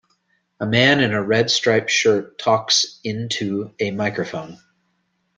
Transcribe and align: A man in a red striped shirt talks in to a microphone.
A 0.59 0.65
man 0.65 0.99
in 0.99 1.13
a 1.13 1.21
red 1.21 1.51
striped 1.51 1.91
shirt 1.91 2.39
talks 2.39 2.99
in 3.03 3.29
to 3.33 3.71
a 3.79 3.91
microphone. 3.91 4.57